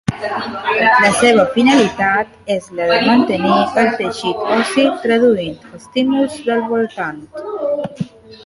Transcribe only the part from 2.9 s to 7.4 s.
de mantenir el teixit ossi traduint estímuls del voltant.